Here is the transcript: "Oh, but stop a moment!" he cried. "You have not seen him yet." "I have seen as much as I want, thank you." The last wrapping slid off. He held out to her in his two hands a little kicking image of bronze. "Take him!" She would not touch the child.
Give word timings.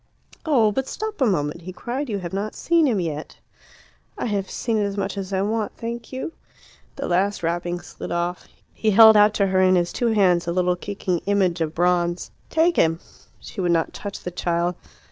"Oh, 0.47 0.71
but 0.71 0.87
stop 0.87 1.21
a 1.21 1.27
moment!" 1.27 1.61
he 1.61 1.71
cried. 1.71 2.09
"You 2.09 2.17
have 2.17 2.33
not 2.33 2.55
seen 2.55 2.87
him 2.87 2.99
yet." 2.99 3.37
"I 4.17 4.25
have 4.25 4.49
seen 4.49 4.79
as 4.79 4.97
much 4.97 5.15
as 5.15 5.31
I 5.31 5.43
want, 5.43 5.77
thank 5.77 6.11
you." 6.11 6.33
The 6.95 7.07
last 7.07 7.43
wrapping 7.43 7.79
slid 7.81 8.11
off. 8.11 8.47
He 8.73 8.89
held 8.89 9.15
out 9.15 9.35
to 9.35 9.45
her 9.45 9.61
in 9.61 9.75
his 9.75 9.93
two 9.93 10.07
hands 10.07 10.47
a 10.47 10.51
little 10.51 10.75
kicking 10.75 11.19
image 11.27 11.61
of 11.61 11.75
bronze. 11.75 12.31
"Take 12.49 12.77
him!" 12.77 12.99
She 13.39 13.61
would 13.61 13.73
not 13.73 13.93
touch 13.93 14.21
the 14.21 14.31
child. 14.31 14.73